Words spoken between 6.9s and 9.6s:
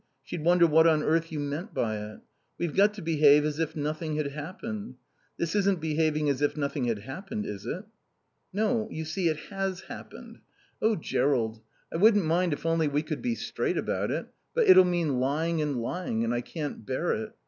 happened, is it?" "No. You see, it